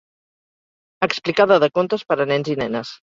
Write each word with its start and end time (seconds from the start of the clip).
Explicada 1.07 1.59
de 1.65 1.69
contes 1.77 2.07
per 2.13 2.19
a 2.27 2.29
nens 2.33 2.51
i 2.55 2.57
nenes. 2.63 2.95